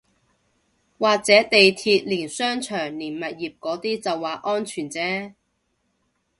[0.97, 5.33] 或者地鐵連商場連物業嗰啲就話安全啫